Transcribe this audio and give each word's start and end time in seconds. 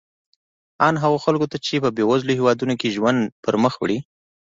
ان 0.87 0.95
هغو 1.03 1.17
خلکو 1.25 1.45
ته 1.51 1.57
چې 1.65 1.75
په 1.83 1.89
بېوزلو 1.97 2.37
هېوادونو 2.39 2.73
کې 2.79 2.93
ژوند 2.95 3.19
پرمخ 3.43 3.73
وړي. 3.79 3.97